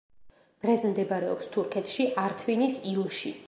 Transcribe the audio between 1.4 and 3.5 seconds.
თურქეთში, ართვინის ილში.